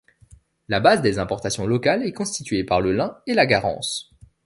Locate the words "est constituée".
2.01-2.63